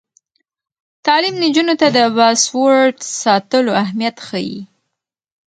تعلیم 1.05 1.35
نجونو 1.43 1.73
ته 1.81 1.87
د 1.95 1.97
پاسورډ 2.15 2.95
ساتلو 3.23 3.71
اهمیت 3.83 4.17
ښيي. 4.27 4.59